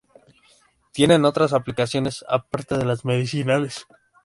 Tienen 0.93 1.25
otras 1.25 1.53
aplicaciones 1.53 2.25
aparte 2.27 2.75
de 2.75 2.85
las 2.85 3.05
medicinales. 3.05 3.85